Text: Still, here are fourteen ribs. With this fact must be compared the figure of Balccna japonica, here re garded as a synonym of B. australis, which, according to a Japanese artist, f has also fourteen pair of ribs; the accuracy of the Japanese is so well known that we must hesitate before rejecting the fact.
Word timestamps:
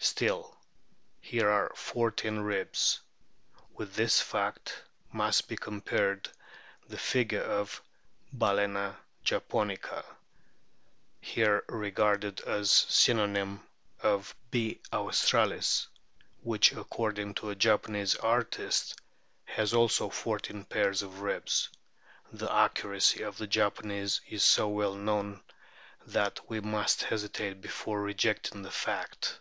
Still, 0.00 0.58
here 1.22 1.48
are 1.48 1.72
fourteen 1.74 2.40
ribs. 2.40 3.00
With 3.72 3.94
this 3.94 4.20
fact 4.20 4.82
must 5.10 5.48
be 5.48 5.56
compared 5.56 6.28
the 6.86 6.98
figure 6.98 7.40
of 7.40 7.80
Balccna 8.36 8.96
japonica, 9.22 10.04
here 11.22 11.64
re 11.68 11.90
garded 11.90 12.42
as 12.42 12.68
a 12.86 12.92
synonym 12.92 13.66
of 14.02 14.34
B. 14.50 14.82
australis, 14.92 15.88
which, 16.42 16.72
according 16.72 17.32
to 17.36 17.48
a 17.48 17.54
Japanese 17.56 18.14
artist, 18.16 18.92
f 19.48 19.54
has 19.54 19.72
also 19.72 20.10
fourteen 20.10 20.66
pair 20.66 20.90
of 20.90 21.22
ribs; 21.22 21.70
the 22.30 22.52
accuracy 22.52 23.22
of 23.22 23.38
the 23.38 23.46
Japanese 23.46 24.20
is 24.28 24.44
so 24.44 24.68
well 24.68 24.96
known 24.96 25.40
that 26.06 26.40
we 26.46 26.60
must 26.60 27.04
hesitate 27.04 27.62
before 27.62 28.02
rejecting 28.02 28.60
the 28.60 28.70
fact. 28.70 29.38